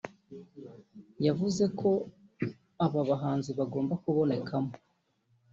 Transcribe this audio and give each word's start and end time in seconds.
yavuze 1.25 1.63
ko 1.79 1.89
aba 2.85 3.01
bahanzi 3.09 3.51
bagomba 3.59 3.93
kubonekamo 4.03 4.71